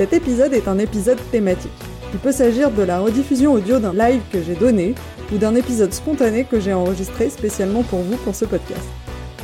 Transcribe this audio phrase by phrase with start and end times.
[0.00, 1.70] Cet épisode est un épisode thématique.
[2.14, 4.94] Il peut s'agir de la rediffusion audio d'un live que j'ai donné
[5.30, 8.88] ou d'un épisode spontané que j'ai enregistré spécialement pour vous pour ce podcast.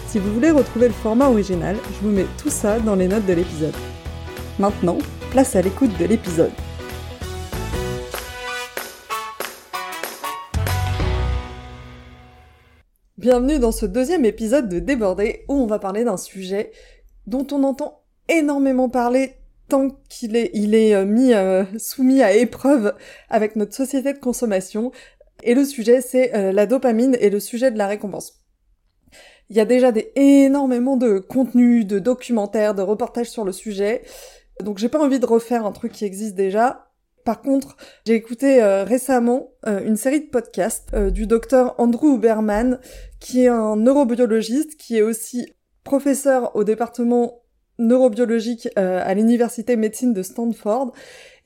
[0.06, 3.26] Si vous voulez retrouver le format original, je vous mets tout ça dans les notes
[3.26, 3.74] de l'épisode.
[4.58, 4.96] Maintenant,
[5.30, 6.52] place à l'écoute de l'épisode.
[13.18, 16.72] Bienvenue dans ce deuxième épisode de Débordé où on va parler d'un sujet
[17.26, 18.00] dont on entend
[18.30, 19.34] énormément parler
[19.68, 22.94] tant qu'il est, il est euh, mis, euh, soumis à épreuve
[23.28, 24.92] avec notre société de consommation.
[25.42, 28.40] Et le sujet, c'est euh, la dopamine et le sujet de la récompense.
[29.48, 34.02] Il y a déjà des, énormément de contenus, de documentaires, de reportages sur le sujet.
[34.62, 36.88] Donc j'ai pas envie de refaire un truc qui existe déjà.
[37.24, 42.78] Par contre, j'ai écouté récemment une série de podcasts du docteur Andrew Huberman,
[43.18, 47.42] qui est un neurobiologiste, qui est aussi professeur au département
[47.78, 50.92] neurobiologique euh, à l'université médecine de Stanford.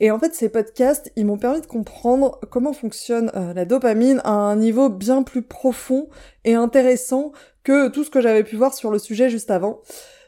[0.01, 4.21] Et en fait, ces podcasts, ils m'ont permis de comprendre comment fonctionne euh, la dopamine
[4.25, 6.09] à un niveau bien plus profond
[6.45, 7.33] et intéressant
[7.65, 9.81] que tout ce que j'avais pu voir sur le sujet juste avant.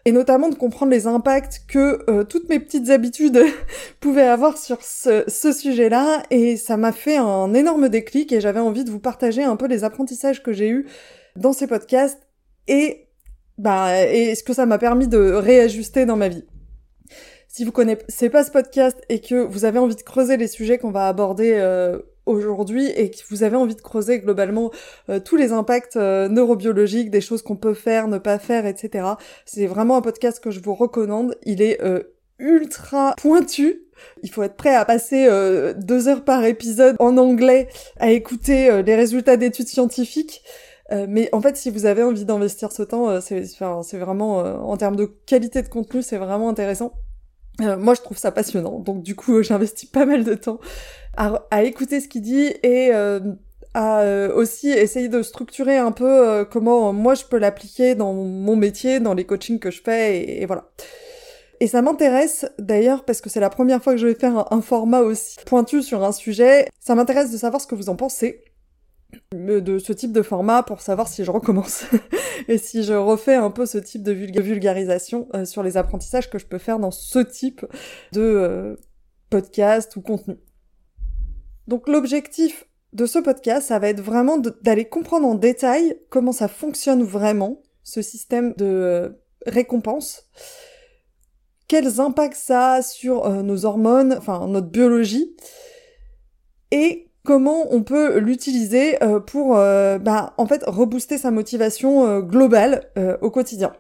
[0.05, 3.41] Et notamment de comprendre les impacts que euh, toutes mes petites habitudes
[4.01, 6.25] pouvaient avoir sur ce, ce sujet-là.
[6.31, 9.67] Et ça m'a fait un énorme déclic et j'avais envie de vous partager un peu
[9.67, 10.87] les apprentissages que j'ai eus
[11.37, 12.21] dans ces podcasts
[12.69, 13.07] et
[13.59, 16.45] bah, et ce que ça m'a permis de réajuster dans ma vie?
[17.53, 20.79] Si vous connaissez pas ce podcast et que vous avez envie de creuser les sujets
[20.79, 24.71] qu'on va aborder euh, aujourd'hui et que vous avez envie de creuser globalement
[25.11, 29.07] euh, tous les impacts euh, neurobiologiques, des choses qu'on peut faire, ne pas faire, etc.
[29.45, 31.37] C'est vraiment un podcast que je vous recommande.
[31.43, 31.79] Il est
[32.39, 33.83] ultra pointu.
[34.23, 35.29] Il faut être prêt à passer
[35.77, 37.69] deux heures par épisode en anglais
[38.01, 40.43] à écouter les résultats d'études scientifiques.
[40.93, 44.57] Euh, mais en fait, si vous avez envie d'investir ce temps, euh, c'est vraiment, euh,
[44.59, 46.93] en termes de qualité de contenu, c'est vraiment intéressant.
[47.61, 48.79] moi, je trouve ça passionnant.
[48.79, 50.59] Donc, du coup, j'investis pas mal de temps
[51.17, 52.91] à, écouter ce qu'il dit et
[53.75, 54.05] à
[54.35, 59.15] aussi essayer de structurer un peu comment moi je peux l'appliquer dans mon métier, dans
[59.15, 60.71] les coachings que je fais, et, voilà.
[61.61, 64.61] Et ça m'intéresse d'ailleurs parce que c'est la première fois que je vais faire un
[64.63, 66.67] format aussi pointu sur un sujet.
[66.81, 68.43] Ça m'intéresse de savoir ce que vous en pensez
[69.33, 71.85] de ce type de format pour savoir si je recommence.
[72.49, 76.39] Et si je refais un peu ce type de vulgarisation euh, sur les apprentissages que
[76.39, 77.65] je peux faire dans ce type
[78.13, 78.77] de euh,
[79.31, 80.37] podcast ou contenu.
[81.69, 86.49] Donc l'objectif de ce podcast, ça va être vraiment d'aller comprendre en détail comment ça
[86.49, 89.09] fonctionne vraiment, ce système de euh,
[89.47, 90.29] récompense,
[91.69, 95.35] quels impacts ça a sur nos hormones, enfin notre biologie,
[96.71, 102.21] et comment on peut l'utiliser euh, pour euh, bah, en fait rebooster sa motivation euh,
[102.21, 102.91] globale
[103.21, 103.73] au quotidien.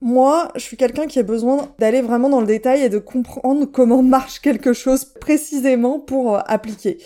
[0.00, 3.64] Moi, je suis quelqu'un qui a besoin d'aller vraiment dans le détail et de comprendre
[3.66, 6.98] comment marche quelque chose précisément pour appliquer.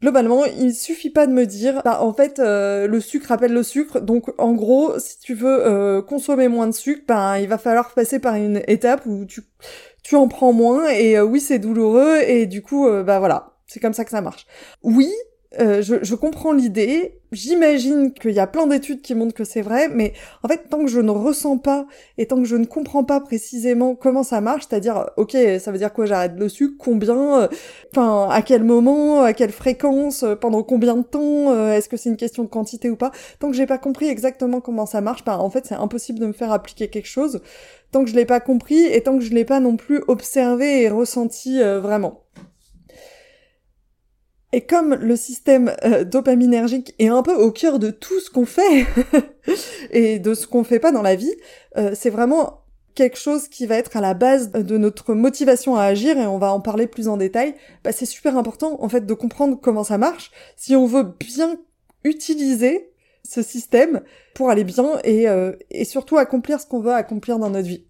[0.00, 4.00] Globalement, il suffit pas de me dire, bah en fait, le sucre appelle le sucre,
[4.00, 8.18] donc en gros, si tu veux consommer moins de sucre, ben il va falloir passer
[8.18, 9.42] par une étape où tu
[10.02, 13.52] tu en prends moins et euh, oui c'est douloureux et du coup euh, bah voilà
[13.72, 14.46] c'est comme ça que ça marche.
[14.82, 15.10] Oui,
[15.60, 17.18] euh, je, je, comprends l'idée.
[17.32, 20.80] J'imagine qu'il y a plein d'études qui montrent que c'est vrai, mais en fait, tant
[20.84, 21.86] que je ne ressens pas
[22.18, 25.78] et tant que je ne comprends pas précisément comment ça marche, c'est-à-dire, ok, ça veut
[25.78, 27.48] dire quoi J'arrête le sucre Combien
[27.90, 32.18] Enfin, à quel moment À quelle fréquence Pendant combien de temps Est-ce que c'est une
[32.18, 35.38] question de quantité ou pas Tant que j'ai pas compris exactement comment ça marche, bah,
[35.38, 37.40] en fait, c'est impossible de me faire appliquer quelque chose
[37.92, 40.82] tant que je l'ai pas compris et tant que je l'ai pas non plus observé
[40.82, 42.22] et ressenti euh, vraiment.
[44.52, 48.44] Et comme le système euh, dopaminergique est un peu au cœur de tout ce qu'on
[48.44, 48.86] fait
[49.90, 51.34] et de ce qu'on fait pas dans la vie,
[51.78, 52.62] euh, c'est vraiment
[52.94, 56.38] quelque chose qui va être à la base de notre motivation à agir et on
[56.38, 57.54] va en parler plus en détail.
[57.82, 61.56] Bah, c'est super important en fait de comprendre comment ça marche si on veut bien
[62.04, 62.90] utiliser
[63.24, 64.02] ce système
[64.34, 67.86] pour aller bien et, euh, et surtout accomplir ce qu'on veut accomplir dans notre vie.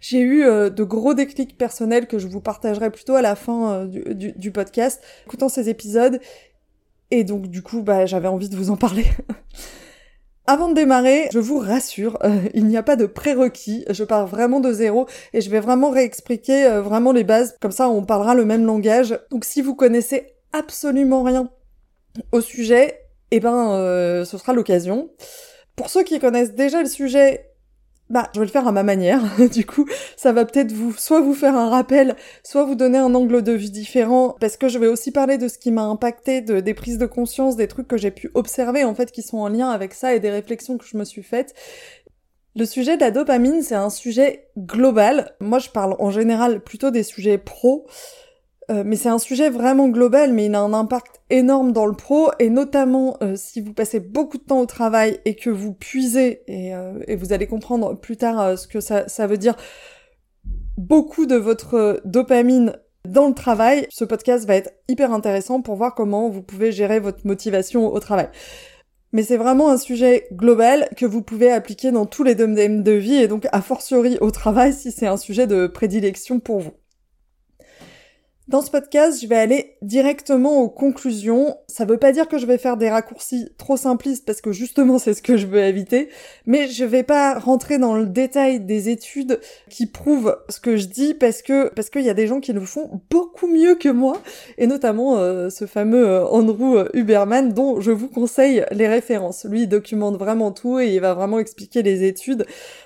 [0.00, 3.72] J'ai eu euh, de gros déclics personnels que je vous partagerai plutôt à la fin
[3.72, 6.20] euh, du, podcast, écoutant ces épisodes,
[7.10, 9.04] et donc du coup, bah, j'avais envie de vous en parler.
[10.46, 14.26] Avant de démarrer, je vous rassure, euh, il n'y a pas de prérequis, je pars
[14.26, 18.34] vraiment de zéro et je vais vraiment réexpliquer vraiment les bases, comme ça on parlera
[18.34, 19.16] le même langage.
[19.30, 21.50] Donc si vous connaissez absolument rien
[22.32, 22.98] au sujet,
[23.30, 25.10] eh ben ce sera l'occasion.
[25.76, 27.49] Pour ceux qui connaissent déjà le sujet,
[28.10, 29.22] bah, je vais le faire à ma manière.
[29.52, 29.86] du coup,
[30.16, 33.52] ça va peut-être vous, soit vous faire un rappel, soit vous donner un angle de
[33.52, 36.74] vue différent, parce que je vais aussi parler de ce qui m'a impacté, de, des
[36.74, 39.70] prises de conscience, des trucs que j'ai pu observer, en fait, qui sont en lien
[39.70, 41.54] avec ça et des réflexions que je me suis faites.
[42.56, 45.36] Le sujet de la dopamine, c'est un sujet global.
[45.40, 47.86] Moi, je parle en général plutôt des sujets pro.
[48.70, 51.94] Euh, mais c'est un sujet vraiment global, mais il a un impact énorme dans le
[51.94, 55.72] pro, et notamment euh, si vous passez beaucoup de temps au travail et que vous
[55.72, 59.56] puisez, et, euh, vous allez comprendre plus tard ce que ça, ça veut dire,
[60.76, 62.76] beaucoup de votre dopamine
[63.08, 67.00] dans le travail, ce podcast va être hyper intéressant pour voir comment vous pouvez gérer
[67.00, 68.28] votre motivation au travail.
[69.12, 72.92] Mais c'est vraiment un sujet global que vous pouvez appliquer dans tous les domaines de
[72.92, 76.72] vie et donc a fortiori au travail si c'est un sujet de prédilection pour vous.
[78.50, 81.56] Dans ce podcast, je vais aller directement aux conclusions.
[81.68, 84.98] Ça veut pas dire que je vais faire des raccourcis trop simplistes parce que justement
[84.98, 86.08] c'est ce que je veux éviter,
[86.46, 89.38] mais je vais pas rentrer dans le détail des études
[89.68, 92.52] qui prouvent ce que je dis parce que parce qu'il y a des gens qui
[92.52, 94.20] le font beaucoup mieux que moi
[94.58, 99.44] et notamment euh, ce fameux euh, Andrew Huberman dont je vous conseille les références.
[99.44, 102.44] Lui il documente vraiment tout et il va vraiment expliquer les études.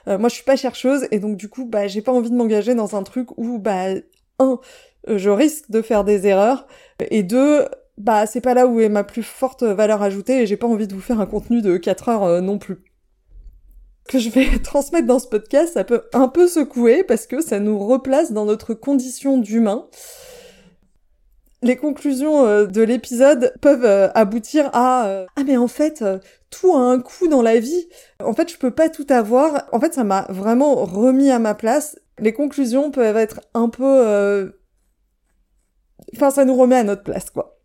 [0.09, 2.37] Euh, moi je suis pas chercheuse et donc du coup bah j'ai pas envie de
[2.37, 3.95] m'engager dans un truc où bah
[4.39, 4.59] un
[5.07, 6.67] je risque de faire des erreurs.
[7.11, 7.65] Et deux,
[7.99, 10.87] bah c'est pas là où est ma plus forte valeur ajoutée et j'ai pas envie
[10.87, 12.79] de vous faire un contenu de 4 heures euh, non plus.
[14.09, 17.61] Que je vais transmettre dans ce podcast, ça peut un peu secouer parce que ça
[17.61, 19.87] nous replace dans notre condition d'humain.
[21.63, 26.05] Les conclusions euh, de l'épisode peuvent aboutir à ah mais en fait
[26.51, 27.89] tout a un coût dans la vie.
[28.23, 29.67] En fait, je peux pas tout avoir.
[29.73, 31.99] En fait, ça m'a vraiment remis à ma place.
[32.21, 34.55] Les conclusions peuvent être un peu
[36.17, 37.59] Enfin, ça nous remet à notre place, quoi.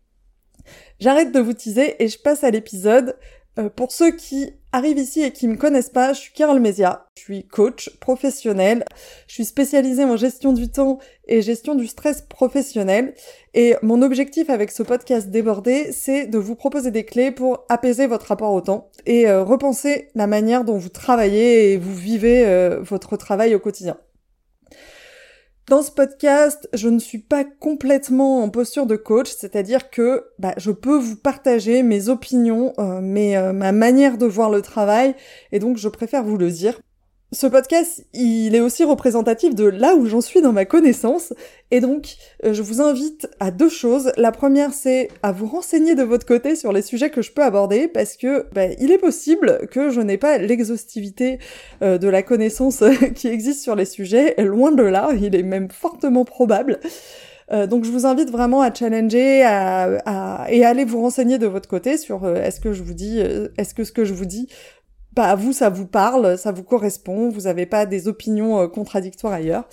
[0.98, 3.16] J'arrête de vous teaser et je passe à l'épisode.
[3.58, 7.06] Euh, pour ceux qui arrivent ici et qui me connaissent pas, je suis Carole Mézia.
[7.16, 8.84] Je suis coach professionnel.
[9.26, 13.14] Je suis spécialisée en gestion du temps et gestion du stress professionnel.
[13.54, 18.06] Et mon objectif avec ce podcast débordé, c'est de vous proposer des clés pour apaiser
[18.06, 22.44] votre rapport au temps et euh, repenser la manière dont vous travaillez et vous vivez
[22.46, 23.96] euh, votre travail au quotidien.
[25.70, 30.52] Dans ce podcast, je ne suis pas complètement en posture de coach, c'est-à-dire que bah,
[30.56, 35.14] je peux vous partager mes opinions, euh, euh, ma manière de voir le travail,
[35.52, 36.80] et donc je préfère vous le dire.
[37.32, 41.32] Ce podcast, il est aussi représentatif de là où j'en suis dans ma connaissance,
[41.70, 44.10] et donc euh, je vous invite à deux choses.
[44.16, 47.44] La première, c'est à vous renseigner de votre côté sur les sujets que je peux
[47.44, 51.38] aborder, parce que bah, il est possible que je n'ai pas l'exhaustivité
[51.82, 52.82] euh, de la connaissance
[53.14, 56.80] qui existe sur les sujets, loin de là, il est même fortement probable.
[57.52, 61.46] Euh, donc je vous invite vraiment à challenger à, et à aller vous renseigner de
[61.46, 63.20] votre côté sur est-ce que je vous dis,
[63.56, 64.48] est-ce que ce que je vous dis
[65.12, 69.32] bah vous ça vous parle, ça vous correspond, vous n'avez pas des opinions euh, contradictoires
[69.32, 69.68] ailleurs.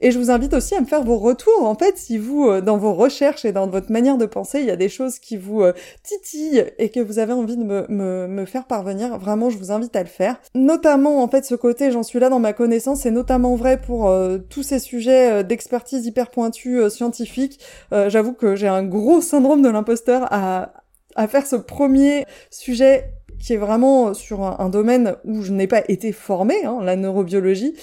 [0.00, 2.60] Et je vous invite aussi à me faire vos retours en fait si vous euh,
[2.60, 5.36] dans vos recherches et dans votre manière de penser, il y a des choses qui
[5.36, 9.50] vous euh, titillent et que vous avez envie de me, me, me, faire parvenir, vraiment
[9.50, 10.40] je vous invite à le faire.
[10.54, 14.12] Notamment en fait ce côté, j'en suis là dans ma connaissance, c'est notamment vrai pour
[14.48, 17.60] tous ces sujets d'expertise hyper pointue scientifique.
[17.90, 20.72] J'avoue que j'ai un gros syndrome de l'imposteur à
[21.18, 25.82] à faire ce premier sujet qui est vraiment sur un, domaine où je n'ai pas
[25.88, 27.74] été formée, hein, la neurobiologie.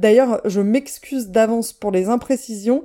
[0.00, 2.84] D'ailleurs, je m'excuse d'avance pour les imprécisions.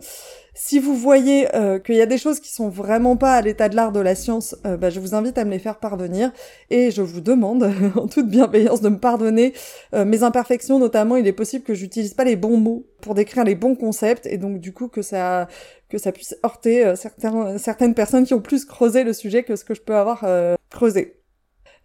[0.62, 3.69] Si vous voyez euh, qu'il y a des choses qui sont vraiment pas à l'état
[3.69, 6.33] de l'art de la science, euh, bah, je vous invite à me les faire parvenir
[6.69, 9.53] et je vous demande en toute bienveillance de me pardonner
[9.93, 10.77] euh, mes imperfections.
[10.77, 14.25] Notamment, il est possible que j'utilise pas les bons mots pour décrire les bons concepts
[14.25, 15.48] et donc du coup que ça
[15.88, 19.74] que ça puisse heurter certaines personnes qui ont plus creusé le sujet que ce que
[19.74, 20.24] je peux avoir
[20.69, 21.18] creusé.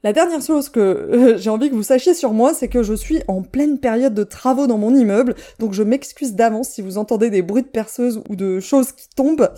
[0.05, 2.93] La dernière chose que euh, j'ai envie que vous sachiez sur moi, c'est que je
[2.93, 6.99] suis en pleine période de travaux dans mon immeuble, donc je m'excuse d'avance si vous
[6.99, 9.51] entendez des bruits de perceuse ou de choses qui tombent.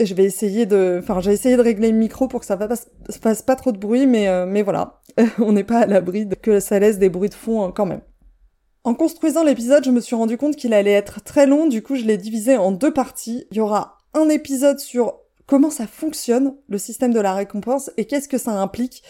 [0.00, 2.58] Je vais essayer de, enfin, j'ai essayé de régler le micro pour que ça
[3.20, 5.02] fasse pas trop de bruit, mais, euh, voilà,
[5.40, 8.00] on n'est pas à l'abri que ça laisse des bruits de fond hein, quand même.
[8.82, 11.96] En construisant l'épisode, je me suis rendu compte qu'il allait être très long, du coup
[11.96, 13.46] je l'ai divisé en deux parties.
[13.50, 18.06] Il y aura un épisode sur comment ça fonctionne, le système de la récompense, et
[18.06, 19.02] qu'est-ce que ça implique.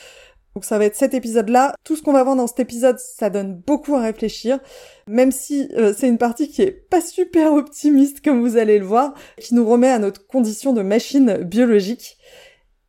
[0.56, 1.74] Donc ça va être cet épisode-là.
[1.84, 4.58] Tout ce qu'on va voir dans cet épisode, ça donne beaucoup à réfléchir,
[5.06, 8.86] même si euh, c'est une partie qui est pas super optimiste comme vous allez le
[8.86, 12.16] voir, qui nous remet à notre condition de machine biologique.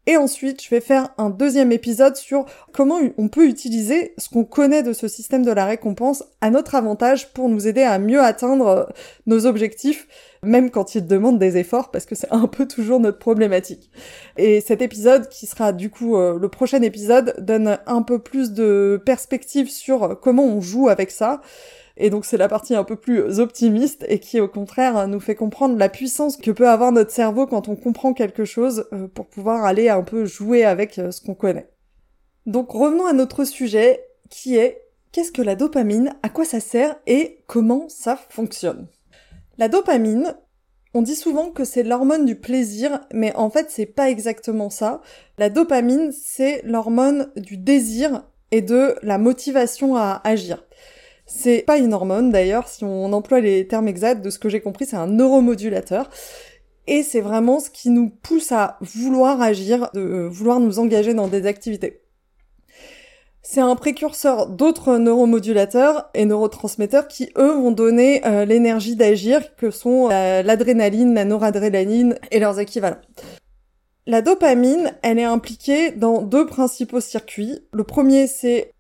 [0.10, 4.46] Et ensuite, je vais faire un deuxième épisode sur comment on peut utiliser ce qu'on
[4.46, 8.22] connaît de ce système de la récompense à notre avantage pour nous aider à mieux
[8.22, 8.84] atteindre euh,
[9.26, 10.08] nos objectifs,
[10.44, 13.92] même quand ils demandent des efforts, parce que c'est un peu toujours notre problématique.
[14.38, 18.54] Et cet épisode, qui sera du coup euh, le prochain épisode, donne un peu plus
[18.54, 21.42] de perspective sur comment on joue avec ça.
[22.00, 25.36] Et donc c'est la partie un peu plus optimiste et qui au contraire nous fait
[25.36, 29.28] comprendre la puissance que peut avoir notre cerveau quand on comprend quelque chose euh, pour
[29.28, 31.70] pouvoir aller un peu jouer avec euh, ce qu'on connaît.
[32.46, 36.96] Donc revenons à notre sujet qui est qu'est-ce que la dopamine, à quoi ça sert
[37.08, 38.88] et comment ça fonctionne?
[39.58, 40.36] La dopamine,
[40.94, 45.02] on dit souvent que c'est l'hormone du plaisir, mais en fait c'est pas exactement ça.
[45.40, 50.67] La dopamine, c'est l'hormone du désir et de la motivation à agir.
[51.28, 54.62] C'est pas une hormone d'ailleurs, si on emploie les termes exacts, de ce que j'ai
[54.62, 56.10] compris, c'est un neuromodulateur.
[56.88, 61.14] Et c'est vraiment ce qui nous pousse à vouloir agir, de euh, vouloir nous engager
[61.14, 62.02] dans des activités.
[63.42, 69.70] C'est un précurseur d'autres neuromodulateurs et neurotransmetteurs qui, eux, vont donner euh, l'énergie d'agir, que
[69.70, 73.02] sont euh, l'adrénaline, la noradrénaline et leurs équivalents.
[74.06, 77.60] La dopamine, elle est impliquée dans deux principaux circuits.
[77.74, 78.72] Le premier, c'est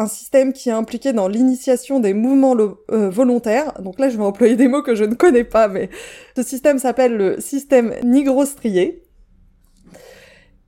[0.00, 3.74] un système qui est impliqué dans l'initiation des mouvements euh, volontaires.
[3.82, 5.90] Donc là, je vais employer des mots que je ne connais pas, mais
[6.34, 9.04] ce système s'appelle le système nigrostrié.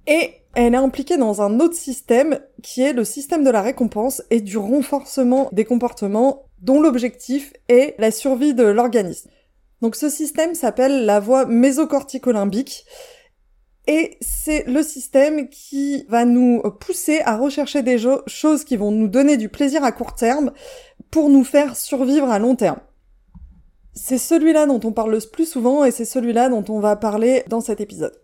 [0.06, 4.22] Et elle est impliquée dans un autre système qui est le système de la récompense
[4.30, 9.30] et du renforcement des comportements dont l'objectif est la survie de l'organisme.
[9.80, 12.84] Donc ce système s'appelle la voie mésocorticolimbique
[13.86, 19.08] et c'est le système qui va nous pousser à rechercher des choses qui vont nous
[19.08, 20.52] donner du plaisir à court terme
[21.10, 22.80] pour nous faire survivre à long terme.
[23.94, 27.42] C'est celui-là dont on parle le plus souvent et c'est celui-là dont on va parler
[27.48, 28.18] dans cet épisode.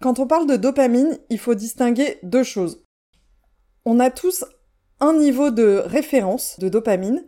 [0.00, 2.84] Quand on parle de dopamine, il faut distinguer deux choses.
[3.84, 4.44] On a tous
[5.00, 7.24] un niveau de référence de dopamine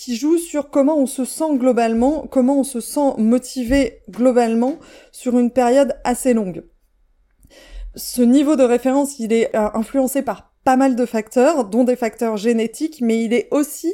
[0.00, 4.78] qui joue sur comment on se sent globalement, comment on se sent motivé globalement
[5.12, 6.64] sur une période assez longue.
[7.96, 11.96] Ce niveau de référence, il est euh, influencé par pas mal de facteurs, dont des
[11.96, 13.92] facteurs génétiques, mais il est aussi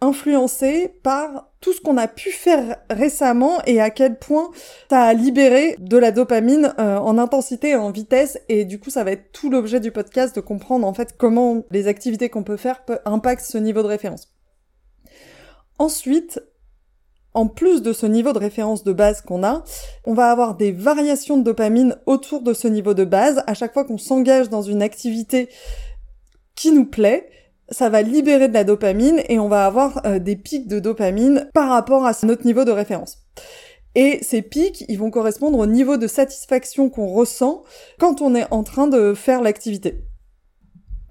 [0.00, 4.50] influencé par tout ce qu'on a pu faire récemment et à quel point
[4.90, 8.90] ça a libéré de la dopamine euh, en intensité et en vitesse et du coup
[8.90, 12.42] ça va être tout l'objet du podcast de comprendre en fait comment les activités qu'on
[12.44, 14.35] peut faire impactent ce niveau de référence.
[15.78, 16.40] Ensuite,
[17.34, 19.62] en plus de ce niveau de référence de base qu'on a,
[20.04, 23.42] on va avoir des variations de dopamine autour de ce niveau de base.
[23.46, 25.50] À chaque fois qu'on s'engage dans une activité
[26.54, 27.28] qui nous plaît,
[27.68, 31.50] ça va libérer de la dopamine et on va avoir euh, des pics de dopamine
[31.52, 33.18] par rapport à notre niveau de référence.
[33.94, 37.64] Et ces pics, ils vont correspondre au niveau de satisfaction qu'on ressent
[37.98, 40.04] quand on est en train de faire l'activité.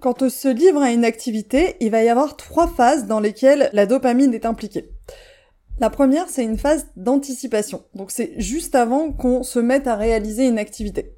[0.05, 3.71] Quand on se livre à une activité, il va y avoir trois phases dans lesquelles
[3.73, 4.91] la dopamine est impliquée.
[5.79, 7.85] La première, c'est une phase d'anticipation.
[7.95, 11.15] Donc c'est juste avant qu'on se mette à réaliser une activité.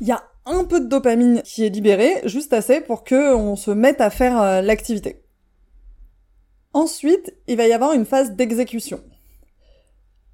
[0.00, 3.70] Il y a un peu de dopamine qui est libérée, juste assez pour qu'on se
[3.70, 5.22] mette à faire euh, l'activité.
[6.72, 9.04] Ensuite, il va y avoir une phase d'exécution.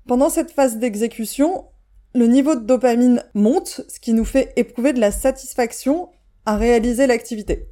[0.07, 1.65] Pendant cette phase d'exécution,
[2.15, 6.11] le niveau de dopamine monte, ce qui nous fait éprouver de la satisfaction
[6.47, 7.69] à réaliser l'activité.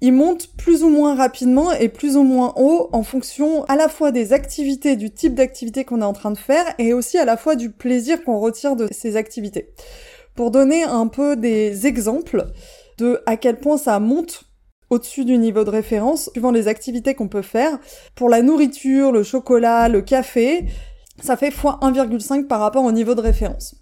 [0.00, 3.88] Il monte plus ou moins rapidement et plus ou moins haut en fonction à la
[3.88, 7.24] fois des activités, du type d'activité qu'on est en train de faire et aussi à
[7.24, 9.72] la fois du plaisir qu'on retire de ces activités.
[10.34, 12.48] Pour donner un peu des exemples
[12.98, 14.44] de à quel point ça monte
[14.90, 17.78] au-dessus du niveau de référence, suivant les activités qu'on peut faire.
[18.14, 20.66] Pour la nourriture, le chocolat, le café,
[21.22, 23.76] ça fait x 1,5 par rapport au niveau de référence.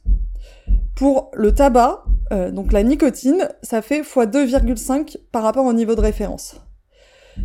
[0.94, 5.94] Pour le tabac, euh, donc la nicotine, ça fait x 2,5 par rapport au niveau
[5.94, 6.56] de référence.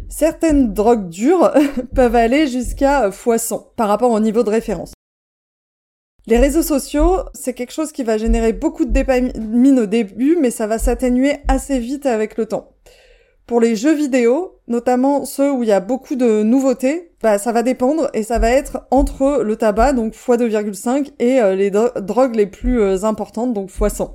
[0.09, 1.53] Certaines drogues dures
[1.95, 4.93] peuvent aller jusqu'à x 100 par rapport au niveau de référence.
[6.27, 10.51] Les réseaux sociaux, c'est quelque chose qui va générer beaucoup de dopamine au début, mais
[10.51, 12.73] ça va s'atténuer assez vite avec le temps.
[13.47, 17.53] Pour les jeux vidéo, notamment ceux où il y a beaucoup de nouveautés, bah ça
[17.53, 22.35] va dépendre et ça va être entre le tabac, donc x2,5, et euh, les drogues
[22.35, 24.11] les plus euh, importantes, donc x100.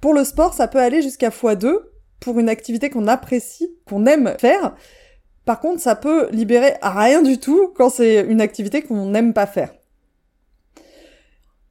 [0.00, 1.80] Pour le sport, ça peut aller jusqu'à x2
[2.20, 4.76] pour une activité qu'on apprécie, qu'on aime faire.
[5.44, 9.46] Par contre, ça peut libérer rien du tout quand c'est une activité qu'on n'aime pas
[9.46, 9.74] faire.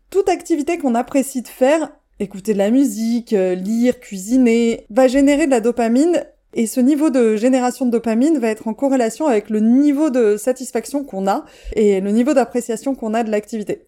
[0.10, 5.45] Toute activité qu'on apprécie de faire, écouter de la musique, euh, lire, cuisiner, va générer
[5.45, 9.50] de la dopamine et ce niveau de génération de dopamine va être en corrélation avec
[9.50, 11.43] le niveau de satisfaction qu'on a
[11.74, 13.88] et le niveau d'appréciation qu'on a de l'activité.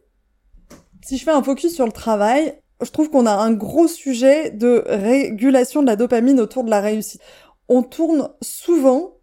[1.01, 4.51] Si je fais un focus sur le travail, je trouve qu'on a un gros sujet
[4.51, 7.21] de régulation de la dopamine autour de la réussite.
[7.69, 9.13] On tourne souvent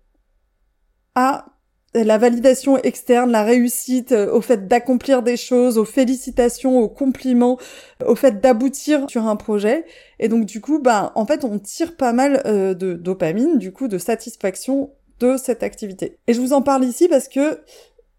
[1.14, 1.53] à
[2.02, 7.58] la validation externe, la réussite, euh, au fait d'accomplir des choses, aux félicitations, aux compliments,
[8.04, 9.84] au fait d'aboutir sur un projet.
[10.18, 13.72] Et donc du coup, bah en fait, on tire pas mal euh, de dopamine, du
[13.72, 16.18] coup, de satisfaction de cette activité.
[16.26, 17.60] Et je vous en parle ici parce que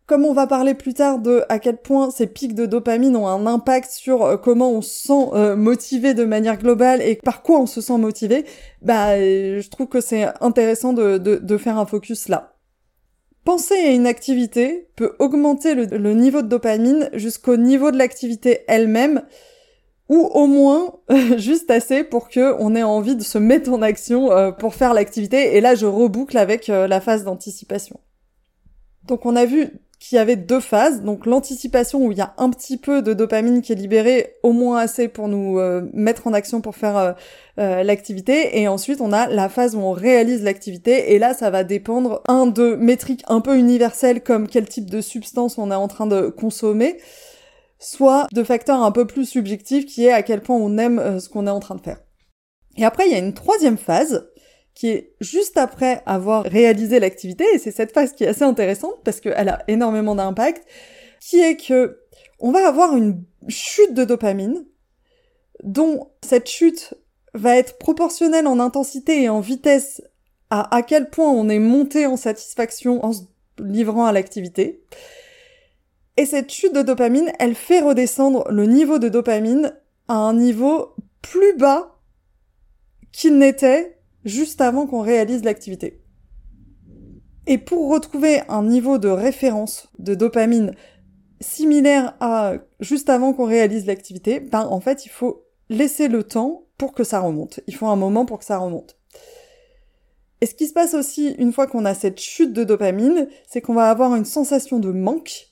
[0.06, 3.28] comme on va parler plus tard de à quel point ces pics de dopamine ont
[3.28, 7.60] un impact sur euh, comment on se sent motivé de manière globale et par quoi
[7.60, 8.46] on se sent motivé,
[8.82, 12.55] bah je trouve que c'est intéressant de, de, de faire un focus là.
[13.46, 19.22] Penser à une activité peut augmenter le, niveau de dopamine jusqu'au niveau de l'activité elle-même,
[20.10, 20.96] ou au moins
[21.38, 24.96] juste assez pour que on ait envie de se mettre en action euh, pour faire
[24.96, 25.56] l'activité.
[25.56, 28.00] Et là, je reboucle avec euh, la phase d'anticipation.
[29.04, 32.34] Donc on a vu qu'il y avait deux phases, donc l'anticipation où il y a
[32.38, 36.28] un petit peu de dopamine qui est libérée, au moins assez pour nous euh, mettre
[36.28, 37.14] en action pour faire euh,
[37.60, 41.50] euh, l'activité, et ensuite on a la phase où on réalise l'activité, et là ça
[41.50, 45.76] va dépendre, un, de métriques un peu universelles comme quel type de substance on est
[45.76, 46.98] en train de consommer,
[47.80, 51.30] soit de facteurs un peu plus subjectifs qui est à quel point on aime ce
[51.30, 52.00] qu'on est en train de faire.
[52.78, 54.28] Et après il y a une troisième phase,
[54.76, 59.02] qui est juste après avoir réalisé l'activité, et c'est cette phase qui est assez intéressante
[59.04, 60.68] parce qu'elle a énormément d'impact,
[61.22, 62.02] qui est que
[62.40, 64.66] on va avoir une chute de dopamine,
[65.64, 66.94] dont cette chute
[67.34, 70.02] va être proportionnelle en intensité et en vitesse
[70.50, 73.22] à à quel point on est monté en satisfaction en se
[73.60, 74.84] livrant à l'activité.
[76.18, 79.74] Et cette chute de dopamine, elle fait redescendre le niveau de dopamine
[80.08, 81.98] à un niveau plus bas
[83.12, 83.95] qu'il n'était
[84.26, 86.02] juste avant qu'on réalise l'activité.
[87.48, 90.74] Et pour retrouver un niveau de référence de dopamine
[91.40, 96.64] similaire à juste avant qu'on réalise l'activité, ben en fait il faut laisser le temps
[96.78, 97.60] pour que ça remonte.
[97.68, 98.98] Il faut un moment pour que ça remonte.
[100.42, 103.62] Et ce qui se passe aussi une fois qu'on a cette chute de dopamine, c'est
[103.62, 105.48] qu'on va avoir une sensation de manque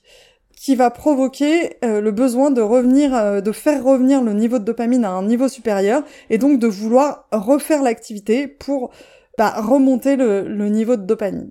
[0.64, 4.64] qui va provoquer euh, le besoin de revenir, euh, de faire revenir le niveau de
[4.64, 8.90] dopamine à un niveau supérieur, et donc de vouloir refaire l'activité pour
[9.36, 11.50] bah, remonter le, le niveau de dopamine.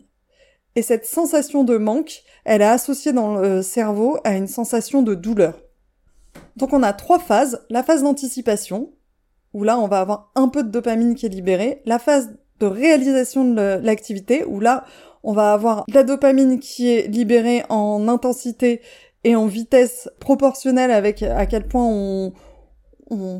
[0.75, 5.13] Et cette sensation de manque, elle est associée dans le cerveau à une sensation de
[5.13, 5.61] douleur.
[6.57, 7.63] Donc on a trois phases.
[7.69, 8.93] La phase d'anticipation,
[9.53, 11.83] où là on va avoir un peu de dopamine qui est libérée.
[11.85, 14.85] La phase de réalisation de l'activité, où là
[15.23, 18.81] on va avoir de la dopamine qui est libérée en intensité
[19.23, 22.33] et en vitesse proportionnelle avec à quel point on,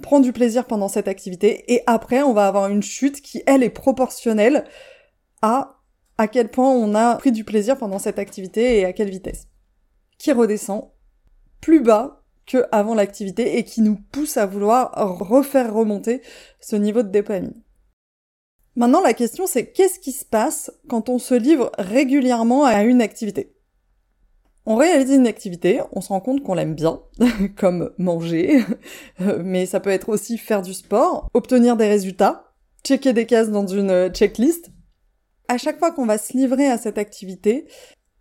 [0.02, 1.74] prend du plaisir pendant cette activité.
[1.74, 4.66] Et après, on va avoir une chute qui, elle, est proportionnelle
[5.42, 5.80] à
[6.18, 9.48] à quel point on a pris du plaisir pendant cette activité et à quelle vitesse.
[10.20, 10.92] Qui redescend
[11.60, 16.22] plus bas que avant l'activité et qui nous pousse à vouloir refaire remonter
[16.60, 17.64] ce niveau de dopamine.
[18.76, 23.02] Maintenant, la question c'est qu'est-ce qui se passe quand on se livre régulièrement à une
[23.02, 23.53] activité?
[24.66, 27.02] On réalise une activité, on se rend compte qu'on l'aime bien,
[27.58, 28.64] comme manger,
[29.44, 32.54] mais ça peut être aussi faire du sport, obtenir des résultats,
[32.86, 34.72] checker des cases dans une checklist.
[35.50, 37.68] À chaque fois qu'on va se livrer à cette activité,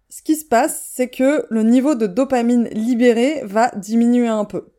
[0.09, 4.73] ce qui se passe, c'est que le niveau de dopamine libéré va diminuer un peu.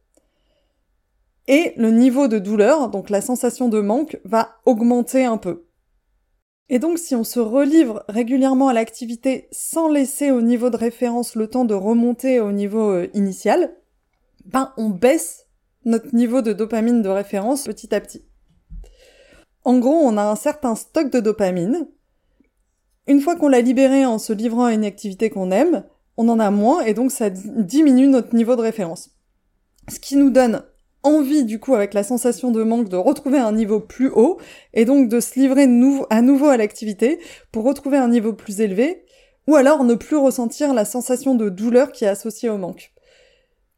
[1.47, 5.65] Et le niveau de douleur, donc la sensation de manque, va augmenter un peu.
[6.69, 11.35] Et donc si on se relivre régulièrement à l'activité sans laisser au niveau de référence
[11.35, 13.75] le temps de remonter au niveau euh, initial,
[14.45, 15.47] ben on baisse
[15.85, 18.23] notre niveau de dopamine de référence petit à petit.
[19.65, 21.87] En gros, on a un certain stock de dopamine.
[23.07, 25.83] Une fois qu'on l'a libéré en se livrant à une activité qu'on aime,
[26.17, 29.09] on en a moins et donc ça diminue notre niveau de référence.
[29.89, 30.63] Ce qui nous donne
[31.03, 34.39] envie du coup avec la sensation de manque de retrouver un niveau plus haut
[34.73, 35.63] et donc de se livrer
[36.09, 37.19] à nouveau à l'activité
[37.51, 39.03] pour retrouver un niveau plus élevé
[39.47, 42.93] ou alors ne plus ressentir la sensation de douleur qui est associée au manque.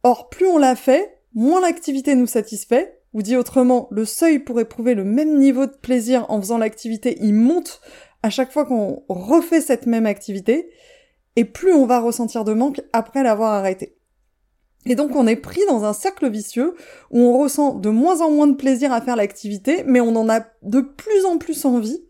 [0.03, 4.59] Or, plus on l'a fait, moins l'activité nous satisfait, ou dit autrement, le seuil pour
[4.59, 7.81] éprouver le même niveau de plaisir en faisant l'activité, il monte
[8.21, 10.69] à chaque fois qu'on refait cette même activité,
[11.35, 13.94] et plus on va ressentir de manque après l'avoir arrêté.
[14.85, 16.75] Et donc on est pris dans un cercle vicieux
[17.11, 20.29] où on ressent de moins en moins de plaisir à faire l'activité, mais on en
[20.29, 22.03] a de plus en plus envie.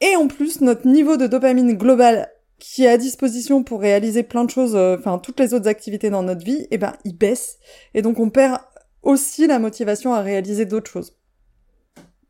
[0.00, 4.44] Et en plus, notre niveau de dopamine global qui est à disposition pour réaliser plein
[4.44, 7.58] de choses, euh, enfin toutes les autres activités dans notre vie, eh ben il baisse.
[7.92, 8.58] Et donc on perd
[9.02, 11.16] aussi la motivation à réaliser d'autres choses.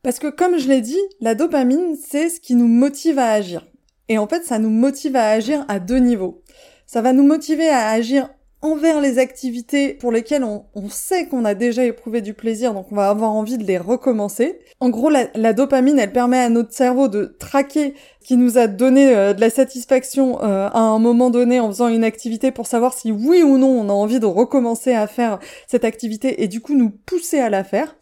[0.02, 3.64] Parce que comme je l'ai dit, la dopamine, c'est ce qui nous motive à agir.
[4.09, 6.42] Et en fait, ça nous motive à agir à deux niveaux.
[6.87, 8.28] Ça va nous motiver à agir
[8.64, 12.96] envers les activités pour lesquelles on, sait qu'on a déjà éprouvé du plaisir, donc on
[12.96, 14.59] va avoir envie de les recommencer.
[14.81, 17.92] En gros, la, dopamine, elle permet à notre cerveau de traquer
[18.24, 21.88] qui nous a donné euh, de la satisfaction euh, à un moment donné en faisant
[21.88, 25.40] une activité pour savoir si oui ou non on a envie de recommencer à faire
[25.66, 27.94] cette activité et du coup nous pousser à la faire.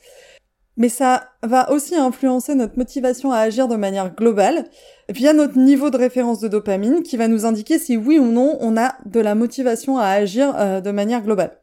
[0.77, 4.67] Mais ça va aussi influencer notre motivation à agir de manière globale
[5.13, 8.57] via notre niveau de référence de dopamine qui va nous indiquer si oui ou non
[8.61, 11.59] on a de la motivation à agir euh, de manière globale.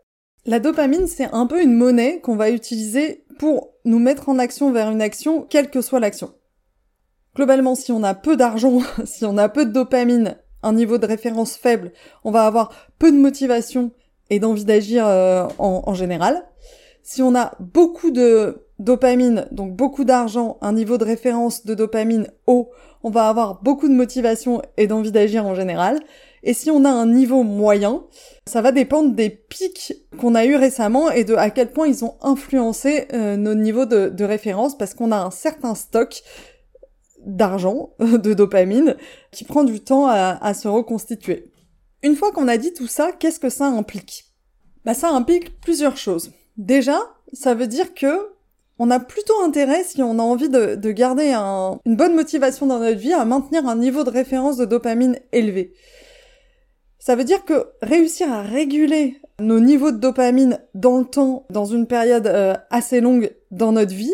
[0.45, 4.71] La dopamine, c'est un peu une monnaie qu'on va utiliser pour nous mettre en action
[4.71, 6.33] vers une action, quelle que soit l'action.
[7.35, 11.07] Globalement, si on a peu d'argent, si on a peu de dopamine, un niveau de
[11.07, 11.91] référence faible,
[12.23, 13.91] on va avoir peu de motivation
[14.29, 16.45] et d'envie d'agir euh, en général.
[17.01, 22.27] Si on a beaucoup de dopamine, donc beaucoup d'argent, un niveau de référence de dopamine
[22.47, 22.71] haut,
[23.03, 25.99] on va avoir beaucoup de motivation et d'envie d'agir en général.
[26.43, 28.03] Et si on a un niveau moyen,
[28.47, 32.05] ça va dépendre des pics qu'on a eu récemment et de à quel point ils
[32.05, 36.21] ont influencé euh, nos niveaux de, référence parce qu'on a un certain stock
[37.25, 38.95] d'argent, de dopamine,
[39.31, 41.51] qui prend du temps à, se reconstituer.
[42.03, 44.25] Une fois qu'on a dit tout ça, qu'est-ce que ça implique?
[44.85, 46.31] Bah ça implique plusieurs choses.
[46.55, 46.97] Déjà,
[47.33, 48.29] ça veut dire que
[48.79, 51.33] on a plutôt intérêt, si on a envie de, garder
[51.85, 55.73] une bonne motivation dans notre vie, à maintenir un niveau de référence de dopamine élevé.
[56.97, 61.65] Ça veut dire que réussir à réguler nos niveaux de dopamine dans le temps, dans
[61.65, 64.13] une période euh, assez longue dans notre vie,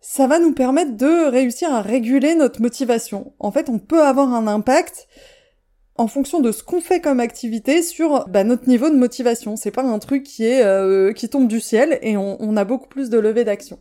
[0.00, 3.32] ça va nous permettre de réussir à réguler notre motivation.
[3.38, 5.08] En fait, on peut avoir un impact
[6.00, 9.56] en fonction de ce qu'on fait comme activité sur bah, notre niveau de motivation.
[9.56, 12.88] C'est pas un truc qui est euh, qui tombe du ciel et on, a beaucoup
[12.88, 13.78] plus de levée d'action.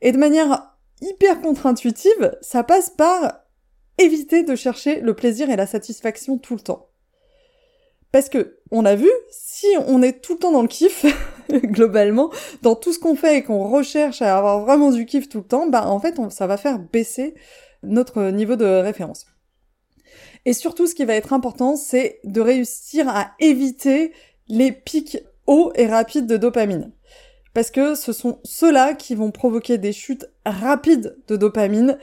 [0.00, 3.44] Et de manière hyper contre-intuitive, ça passe par
[3.98, 6.88] éviter de chercher le plaisir et la satisfaction tout le temps.
[8.10, 11.06] Parce que, on a vu, si on est tout le temps dans le kiff,
[11.52, 12.30] globalement,
[12.62, 15.44] dans tout ce qu'on fait et qu'on recherche à avoir vraiment du kiff tout le
[15.44, 17.34] temps, bah en fait, ça va faire baisser
[17.84, 19.26] notre niveau de référence.
[20.44, 24.12] Et surtout, ce qui va être important, c'est de réussir à éviter
[24.48, 26.90] les pics hauts et rapides de dopamine.
[27.54, 31.98] Parce que ce sont ceux-là qui vont provoquer des chutes rapides de dopamine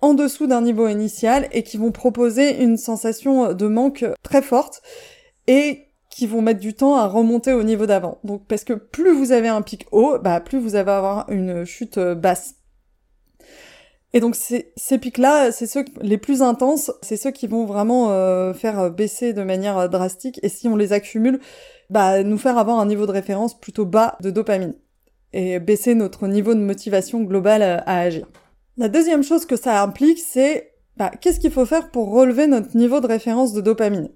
[0.00, 4.82] en dessous d'un niveau initial et qui vont proposer une sensation de manque très forte
[5.46, 8.18] et qui vont mettre du temps à remonter au niveau d'avant.
[8.22, 11.64] Donc parce que plus vous avez un pic haut, bah plus vous allez avoir une
[11.64, 12.56] chute basse.
[14.14, 18.52] Et donc ces, pics-là, c'est ceux les plus intenses, c'est ceux qui vont vraiment euh,
[18.52, 21.40] faire baisser de manière euh, drastique, et si on les accumule,
[21.88, 24.74] bah nous faire avoir un niveau de référence plutôt bas de dopamine,
[25.32, 28.28] et baisser notre niveau de motivation globale euh, à, agir.
[28.76, 32.76] La deuxième chose que ça implique, c'est bah, qu'est-ce qu'il faut faire pour relever notre
[32.76, 34.10] niveau de référence de dopamine?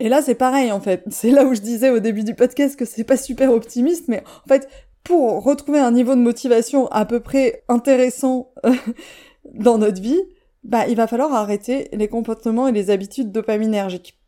[0.00, 1.02] Et là, c'est pareil, en fait.
[1.10, 4.22] C'est là où je disais au début du podcast que c'est pas super optimiste, mais
[4.44, 4.68] en fait,
[5.08, 8.74] pour retrouver un niveau de motivation à peu près intéressant euh,
[9.54, 10.20] dans notre vie,
[10.64, 14.20] bah, il va falloir arrêter les comportements et les habitudes dopaminergiques.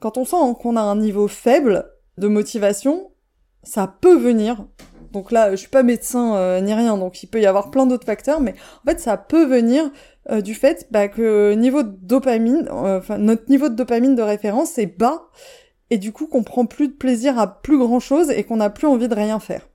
[0.00, 3.12] Quand on sent qu'on a un niveau faible de motivation,
[3.62, 4.66] ça peut venir.
[5.12, 7.86] Donc là, je suis pas médecin euh, ni rien, donc il peut y avoir plein
[7.86, 9.88] d'autres facteurs, mais en fait, ça peut venir
[10.32, 12.68] euh, du fait bah, que niveau de dopamine,
[13.18, 15.28] notre niveau de dopamine de référence est bas,
[15.90, 18.70] et du coup qu'on prend plus de plaisir à plus grand chose et qu'on n'a
[18.70, 19.68] plus envie de rien faire.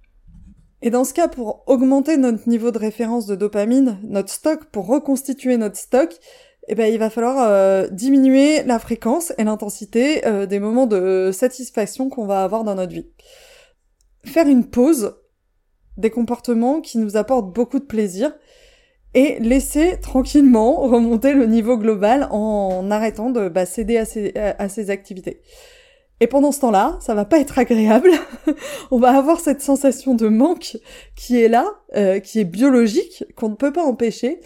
[0.82, 4.88] Et dans ce cas, pour augmenter notre niveau de référence de dopamine, notre stock, pour
[4.88, 6.18] reconstituer notre stock,
[6.70, 11.32] eh ben, il va falloir euh, diminuer la fréquence et l'intensité euh, des moments de
[11.34, 13.08] satisfaction qu'on va avoir dans notre vie.
[14.24, 15.16] Faire une pause
[15.98, 18.34] des comportements qui nous apportent beaucoup de plaisir
[19.14, 25.42] et laisser tranquillement remonter le niveau global en arrêtant de bah, céder à ces activités.
[26.22, 28.12] Et pendant ce temps-là, ça va pas être agréable.
[28.92, 30.78] on va avoir cette sensation de manque
[31.16, 34.42] qui est là, euh, qui est biologique, qu'on ne peut pas empêcher.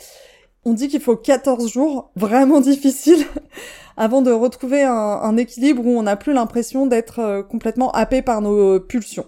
[0.65, 3.25] On dit qu'il faut 14 jours vraiment difficiles
[3.97, 8.41] avant de retrouver un, équilibre où on n'a plus l'impression d'être euh, complètement happé par
[8.41, 9.25] nos pulsions.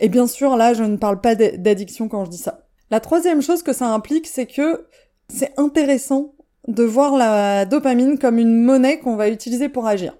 [0.00, 2.66] Et bien sûr, là, je ne parle pas d'addiction quand je dis ça.
[2.90, 4.86] La troisième chose que ça implique, c'est que
[5.28, 6.34] c'est intéressant
[6.68, 10.14] de voir la dopamine comme une monnaie qu'on va utiliser pour agir.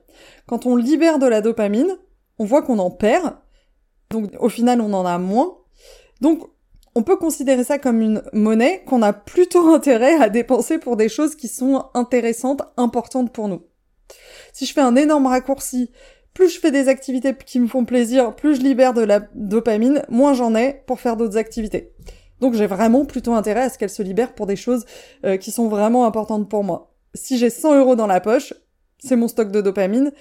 [0.48, 1.98] Quand on libère de la dopamine,
[2.38, 3.37] on voit qu'on en perd.
[4.11, 5.58] Donc au final, on en a moins.
[6.22, 6.48] Donc
[6.94, 11.11] on peut considérer ça comme une monnaie qu'on a plutôt intérêt à dépenser pour des
[11.11, 13.62] choses qui sont intéressantes, importantes pour nous.
[14.54, 15.90] Si je fais un énorme raccourci,
[16.32, 20.02] plus je fais des activités qui me font plaisir, plus je libère de la dopamine,
[20.08, 21.92] moins j'en ai pour faire d'autres activités.
[22.40, 24.87] Donc j'ai vraiment plutôt intérêt à ce qu'elle se libère pour des choses
[25.26, 26.94] euh, qui sont vraiment importantes pour moi.
[27.12, 28.54] Si j'ai 100 euros dans la poche,
[28.98, 30.12] c'est mon stock de dopamine.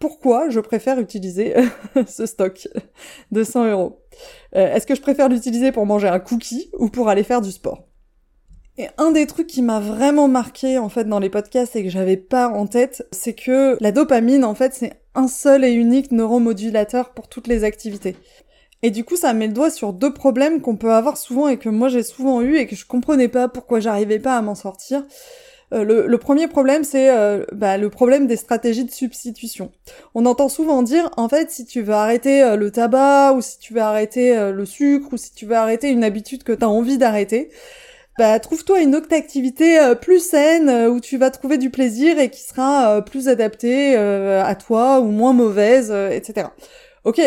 [0.00, 1.54] Pourquoi je préfère utiliser
[2.08, 2.66] ce stock
[3.30, 4.00] de 100 euros.
[4.56, 7.52] Euh, est-ce que je préfère l'utiliser pour manger un cookie ou pour aller faire du
[7.52, 7.84] sport?
[8.78, 11.90] Et un des trucs qui m'a vraiment marqué en fait dans les podcasts et que
[11.90, 16.12] j'avais pas en tête, c'est que la dopamine en fait c'est un seul et unique
[16.12, 18.16] neuromodulateur pour toutes les activités.
[18.82, 21.58] Et du coup, ça met le doigt sur deux problèmes qu'on peut avoir souvent et
[21.58, 24.54] que moi j'ai souvent eu et que je comprenais pas pourquoi j'arrivais pas à m'en
[24.54, 25.04] sortir.
[25.72, 29.70] Euh, le, premier problème, c'est euh, bah, le problème des stratégies de substitution.
[30.14, 33.58] On entend souvent dire, en fait, si tu veux arrêter euh, le tabac, ou si
[33.58, 36.68] tu veux arrêter le sucre, ou si tu veux arrêter une habitude que tu as
[36.68, 37.50] envie d'arrêter,
[38.18, 42.42] bah, trouve-toi une autre activité plus saine, où tu vas trouver du plaisir et qui
[42.42, 46.48] sera plus adaptée à toi, ou moins mauvaise, etc.
[47.04, 47.20] Ok,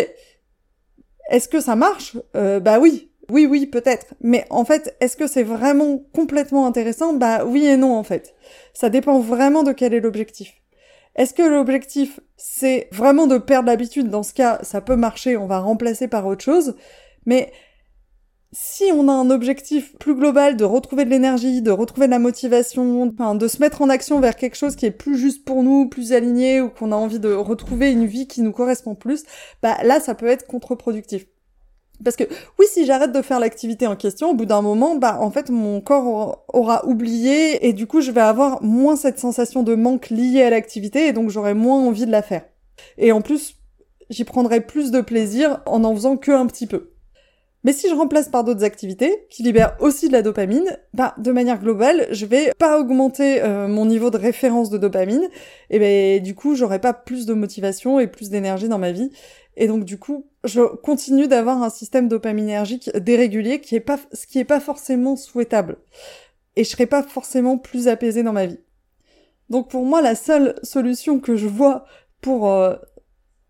[1.30, 2.18] est-ce que ça marche?
[2.34, 4.14] Bah oui, oui, oui, peut-être.
[4.22, 7.14] Mais en fait, est-ce que c'est vraiment complètement intéressant?
[7.14, 8.36] Bah oui et non, en fait.
[8.74, 10.54] Ça dépend vraiment de quel est l'objectif.
[11.16, 14.10] Est-ce que l'objectif, c'est vraiment de perdre l'habitude?
[14.10, 16.76] Dans ce cas, ça peut marcher, on va remplacer par autre chose.
[17.26, 17.52] Mais
[18.52, 22.20] si on a un objectif plus global de retrouver de l'énergie, de retrouver de la
[22.20, 25.88] motivation, de se mettre en action vers quelque chose qui est plus juste pour nous,
[25.88, 29.24] plus aligné, ou qu'on a envie de retrouver une vie qui nous correspond plus,
[29.62, 31.26] bah là, ça peut être contre-productif.
[32.04, 32.24] Parce que
[32.60, 35.50] oui, si j'arrête de faire l'activité en question, au bout d'un moment, bah en fait
[35.50, 40.10] mon corps aura, oublié et du coup je vais avoir moins cette sensation de manque
[40.10, 42.44] liée à l'activité et donc j'aurai moins envie de la faire.
[42.98, 43.56] Et en plus,
[44.10, 46.90] j'y prendrai plus de plaisir en en faisant que un petit peu.
[47.64, 51.32] Mais si je remplace par d'autres activités qui libèrent aussi de la dopamine, bah de
[51.32, 55.30] manière globale, je vais pas augmenter euh, mon niveau de référence de dopamine
[55.70, 59.12] et ben du coup, j'aurai pas plus de motivation et plus d'énergie dans ma vie
[59.56, 64.28] et donc du coup, je continue d'avoir un système dopaminergique dérégulier qui est pas ce
[64.28, 65.78] qui est pas forcément souhaitable.
[66.56, 68.60] Et je serai pas forcément plus apaisée dans ma vie.
[69.50, 71.86] Donc pour moi, la seule solution que je vois
[72.22, 72.76] pour euh,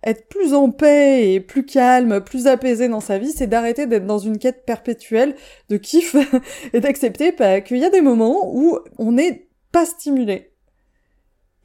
[0.04, 4.06] être plus en paix et plus calme, plus apaisé dans sa vie, c'est d'arrêter d'être
[4.06, 5.36] dans une quête perpétuelle
[5.70, 6.16] de kiff
[6.74, 10.52] et d'accepter qu'il y a des moments où on n'est pas stimulé.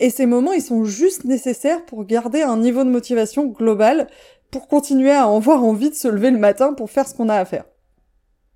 [0.01, 4.07] Et ces moments, ils sont juste nécessaires pour garder un niveau de motivation global,
[4.51, 7.37] pour continuer à avoir envie de se lever le matin pour faire ce qu'on a
[7.37, 7.65] à faire.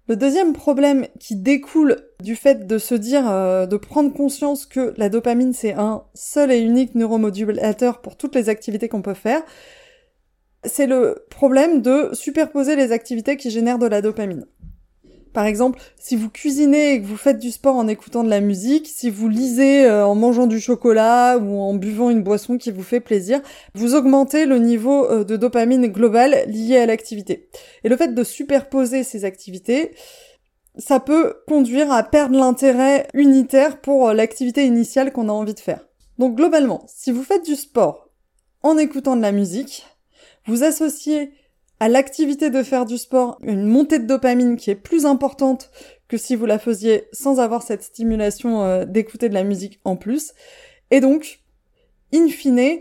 [0.09, 4.94] Le deuxième problème qui découle du fait de se dire, euh, de prendre conscience que
[4.96, 9.42] la dopamine c'est un seul et unique neuromodulateur pour toutes les activités qu'on peut faire,
[10.64, 14.46] c'est le problème de superposer les activités qui génèrent de la dopamine.
[15.33, 18.40] Par exemple, si vous cuisinez et que vous faites du sport en écoutant de la
[18.40, 22.71] musique, si vous lisez euh, en mangeant du chocolat ou en buvant une boisson qui
[22.71, 23.40] vous fait plaisir,
[23.75, 27.49] vous augmentez le niveau euh, de dopamine global lié à l'activité.
[27.83, 29.92] Et le fait de superposer ces activités,
[30.77, 35.61] ça peut conduire à perdre l'intérêt unitaire pour euh, l'activité initiale qu'on a envie de
[35.61, 35.87] faire.
[36.18, 38.11] Donc globalement, si vous faites du sport
[38.62, 39.87] en écoutant de la musique,
[40.47, 41.33] vous associez
[41.83, 45.73] à l'activité de faire du sport une montée de dopamine qui est plus importante
[46.07, 49.97] que si vous la faisiez sans avoir cette stimulation euh, d'écouter de la musique en
[49.97, 50.33] plus.
[50.92, 51.40] Et donc,
[52.14, 52.79] in fine,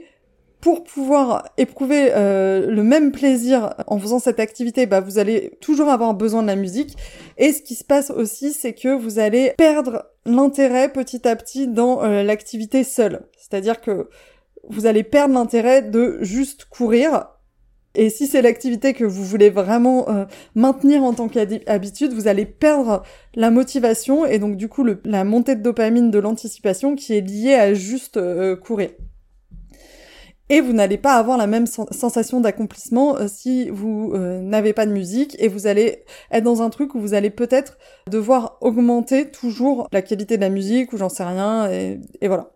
[0.59, 5.89] pour pouvoir éprouver euh, le même plaisir en faisant cette activité, bah, vous allez toujours
[5.89, 6.95] avoir besoin de la musique.
[7.39, 11.67] Et ce qui se passe aussi, c'est que vous allez perdre l'intérêt petit à petit
[11.67, 13.21] dans euh, l'activité seule.
[13.35, 14.09] C'est-à-dire que
[14.69, 17.25] vous allez perdre l'intérêt de juste courir
[17.93, 20.25] et si c'est l'activité que vous voulez vraiment euh,
[20.55, 23.03] maintenir en tant qu'habitude, vous allez perdre
[23.35, 27.55] la motivation et donc du coup la montée de dopamine de l'anticipation qui est liée
[27.55, 28.91] à juste euh, courir.
[30.47, 34.91] Et vous n'allez pas avoir la même sensation d'accomplissement euh, si vous n'avez pas de
[34.91, 37.77] musique et vous allez être dans un truc où vous allez peut-être
[38.09, 42.51] devoir augmenter toujours la qualité de la musique ou j'en sais rien et voilà.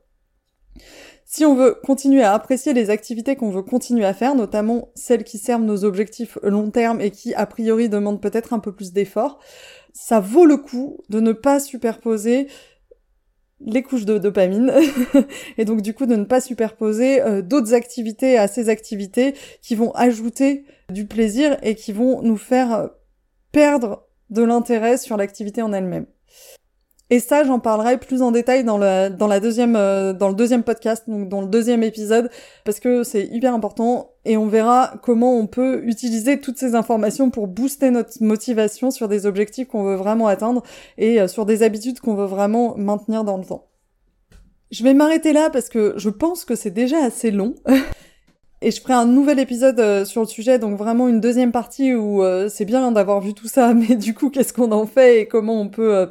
[1.28, 5.24] Si on veut continuer à apprécier les activités qu'on veut continuer à faire, notamment celles
[5.24, 8.94] qui servent nos objectifs long terme et qui a priori demandent peut-être un peu plus
[8.94, 9.40] d'efforts,
[9.92, 12.48] ça vaut le coup de ne pas superposer
[13.60, 14.72] les couches de dopamine
[15.58, 19.76] et donc du coup de ne pas superposer euh, d'autres activités à ces activités qui
[19.76, 22.90] vont ajouter du plaisir et qui vont nous faire
[23.52, 26.06] perdre de l'intérêt sur l'activité en elle-même.
[27.12, 30.34] Et ça, j'en parlerai plus en détail dans le, dans la deuxième, euh, dans le
[30.34, 32.32] deuxième podcast, donc dans le deuxième épisode,
[32.64, 37.30] parce que c'est hyper important et on verra comment on peut utiliser toutes ces informations
[37.30, 40.64] pour booster notre motivation sur des objectifs qu'on veut vraiment atteindre
[40.98, 43.68] et euh, sur des habitudes qu'on veut vraiment maintenir dans le temps.
[44.72, 47.54] Je vais m'arrêter là parce que je pense que c'est déjà assez long.
[48.62, 51.94] Et je ferai un nouvel épisode euh, sur le sujet, donc vraiment une deuxième partie
[51.94, 55.28] où c'est bien d'avoir vu tout ça, mais du coup, qu'est-ce qu'on en fait et
[55.28, 56.08] comment on peut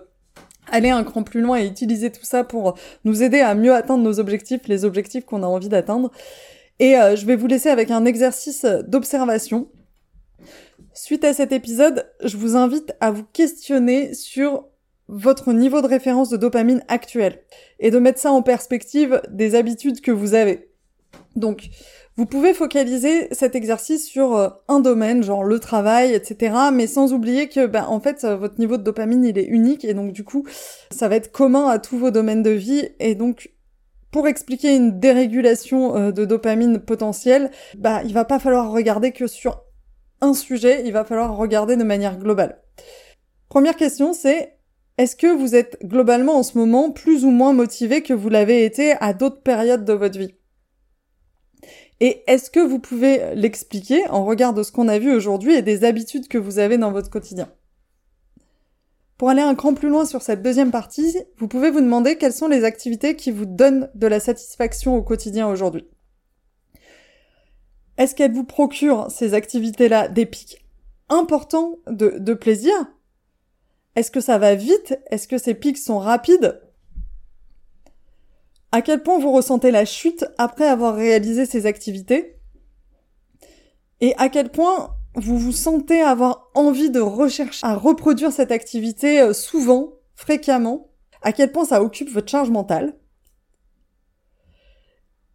[0.71, 4.03] aller un cran plus loin et utiliser tout ça pour nous aider à mieux atteindre
[4.03, 6.11] nos objectifs, les objectifs qu'on a envie d'atteindre.
[6.81, 9.69] Et euh, je vais vous laisser avec un exercice d'observation.
[10.93, 14.67] Suite à cet épisode, je vous invite à vous questionner sur
[15.09, 17.41] votre niveau de référence de dopamine actuel
[17.79, 20.71] et de mettre ça en perspective des habitudes que vous avez.
[21.37, 21.69] Donc,
[22.17, 27.13] vous pouvez focaliser cet exercice sur euh, un domaine, genre le travail, etc., mais sans
[27.13, 30.13] oublier que, ben, en fait, euh, votre niveau de dopamine, il est unique, et donc,
[30.13, 30.47] du coup,
[30.91, 33.51] ça va être commun à tous vos domaines de vie, et donc,
[34.13, 39.27] pour expliquer une dérégulation euh, de dopamine potentielle, bah, il va pas falloir regarder que
[39.27, 39.65] sur
[40.21, 42.63] un sujet, il va falloir regarder de manière globale.
[43.49, 44.57] Première question, c'est
[44.99, 48.65] est-ce que vous êtes globalement en ce moment plus ou moins motivé que vous l'avez
[48.65, 50.35] été à d'autres périodes de votre vie?
[52.01, 55.63] Et est-ce que vous pouvez l'expliquer en regard de ce qu'on a vu aujourd'hui et
[55.63, 57.49] des habitudes que vous avez dans votre quotidien?
[59.17, 62.33] Pour aller un cran plus loin sur cette deuxième partie, vous pouvez vous demander quelles
[62.33, 65.89] sont les activités qui vous donnent de la satisfaction au quotidien aujourd'hui.
[67.97, 70.67] Est-ce qu'elles vous procurent ces activités-là des pics
[71.09, 72.75] importants de, plaisir?
[73.95, 74.99] Est-ce que ça va vite?
[75.11, 76.61] Est-ce que ces pics sont rapides?
[78.75, 82.41] À quel point vous ressentez la chute après avoir réalisé ces activités?
[84.01, 89.21] Et à quel point vous vous sentez avoir envie de rechercher à reproduire cette activité
[89.21, 90.89] euh, souvent, fréquemment?
[91.23, 92.99] À quel point ça occupe votre charge mentale?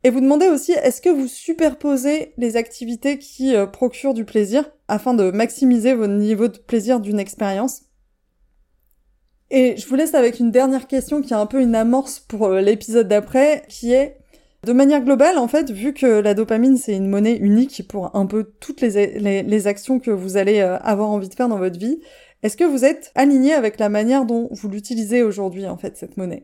[0.04, 4.70] Et vous demandez aussi, est-ce que vous superposez les activités qui euh, procurent du plaisir
[4.90, 7.84] afin de maximiser votre niveau de plaisir d'une expérience?
[9.52, 12.46] Et je vous laisse avec une dernière question qui est un peu une amorce pour
[12.46, 14.18] euh, l'épisode d'après, qui est
[14.64, 18.26] de manière globale, en fait, vu que la dopamine c'est une monnaie unique pour un
[18.26, 21.80] peu toutes les, les, actions que vous allez euh, avoir envie de faire dans votre
[21.80, 22.00] vie,
[22.44, 26.18] est-ce que vous êtes aligné avec la manière dont vous l'utilisez aujourd'hui, en fait, cette
[26.18, 26.44] monnaie?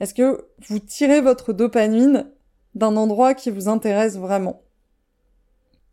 [0.00, 2.30] Est-ce que vous tirez votre dopamine
[2.74, 4.65] d'un endroit qui vous intéresse vraiment?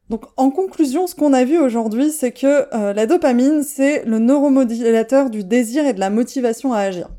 [0.10, 4.20] Donc en conclusion, ce qu'on a vu aujourd'hui, c'est que euh, la dopamine, c'est le
[4.20, 7.10] neuromodulateur du désir et de la motivation à agir.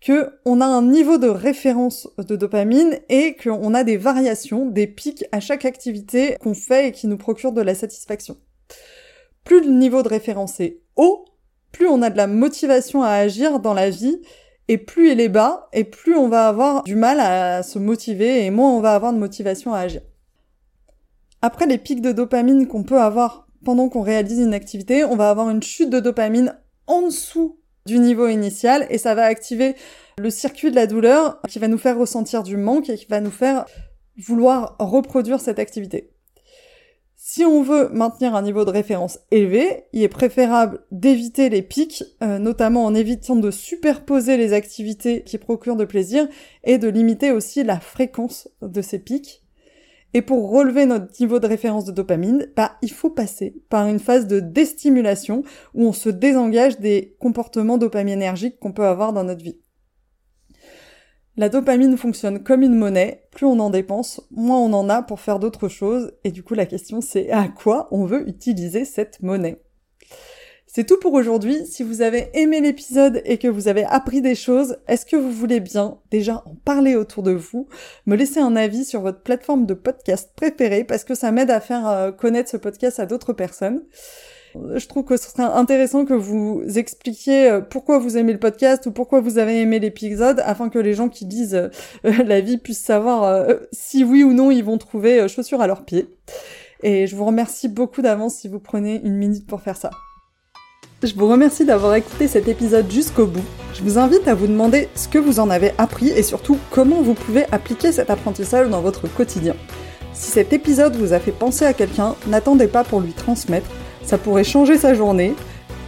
[0.00, 4.86] Que on a un niveau de référence de dopamine et qu'on a des variations, des
[4.86, 8.36] pics à chaque activité qu'on fait et qui nous procure de la satisfaction.
[9.44, 11.24] Plus le niveau de référence est haut,
[11.72, 14.20] plus on a de la motivation à agir dans la vie
[14.68, 18.44] et plus il est bas, et plus on va avoir du mal à se motiver
[18.44, 20.00] et moins on va avoir de motivation à agir.
[21.46, 25.28] Après les pics de dopamine qu'on peut avoir pendant qu'on réalise une activité, on va
[25.28, 29.74] avoir une chute de dopamine en dessous du niveau initial et ça va activer
[30.16, 33.20] le circuit de la douleur qui va nous faire ressentir du manque et qui va
[33.20, 33.66] nous faire
[34.16, 36.14] vouloir reproduire cette activité.
[37.14, 42.04] Si on veut maintenir un niveau de référence élevé, il est préférable d'éviter les pics,
[42.22, 46.26] euh, notamment en évitant de superposer les activités qui procurent de plaisir
[46.62, 49.43] et de limiter aussi la fréquence de ces pics
[50.14, 53.98] et pour relever notre niveau de référence de dopamine, bah, il faut passer par une
[53.98, 55.42] phase de déstimulation
[55.74, 59.58] où on se désengage des comportements dopaminergiques qu'on peut avoir dans notre vie.
[61.36, 65.18] La dopamine fonctionne comme une monnaie, plus on en dépense, moins on en a pour
[65.18, 69.20] faire d'autres choses, et du coup la question c'est à quoi on veut utiliser cette
[69.20, 69.63] monnaie?
[70.76, 71.64] C'est tout pour aujourd'hui.
[71.66, 75.30] Si vous avez aimé l'épisode et que vous avez appris des choses, est-ce que vous
[75.30, 77.68] voulez bien déjà en parler autour de vous,
[78.06, 81.60] me laisser un avis sur votre plateforme de podcast préférée parce que ça m'aide à
[81.60, 83.84] faire euh, connaître ce podcast à d'autres personnes.
[84.56, 88.40] Euh, je trouve que ce serait intéressant que vous expliquiez euh, pourquoi vous aimez le
[88.40, 91.70] podcast ou pourquoi vous avez aimé l'épisode afin que les gens qui lisent
[92.02, 96.08] la vie puissent savoir si oui ou non ils vont trouver chaussures à leurs pieds.
[96.82, 99.90] Et je vous remercie beaucoup d'avance si vous prenez une minute pour faire ça.
[101.04, 103.44] Je vous remercie d'avoir écouté cet épisode jusqu'au bout.
[103.74, 107.02] Je vous invite à vous demander ce que vous en avez appris et surtout comment
[107.02, 109.54] vous pouvez appliquer cet apprentissage dans votre quotidien.
[110.14, 113.68] Si cet épisode vous a fait penser à quelqu'un, n'attendez pas pour lui transmettre,
[114.02, 115.34] ça pourrait changer sa journée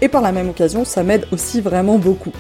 [0.03, 2.33] et par la même occasion, ça m'aide aussi vraiment beaucoup.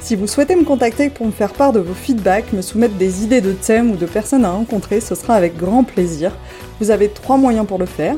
[0.00, 3.24] Si vous souhaitez me contacter pour me faire part de vos feedbacks, me soumettre des
[3.24, 6.32] idées de thèmes ou de personnes à rencontrer, ce sera avec grand plaisir.
[6.80, 8.16] Vous avez trois moyens pour le faire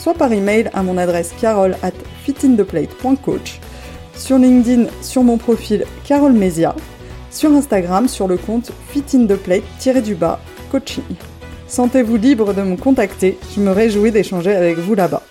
[0.00, 1.92] soit par email à mon adresse carole at
[2.24, 3.60] fitintheplate.coach,
[4.14, 6.74] sur LinkedIn sur mon profil Carole Mesia,
[7.30, 10.40] sur Instagram sur le compte fitintheplate-du-bas
[10.70, 11.04] coaching.
[11.68, 15.22] Sentez-vous libre de me contacter, je me réjouis d'échanger avec vous là-bas.